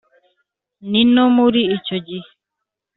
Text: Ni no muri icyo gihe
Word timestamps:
Ni 0.89 1.01
no 1.13 1.25
muri 1.37 1.61
icyo 1.77 1.97
gihe 2.07 2.27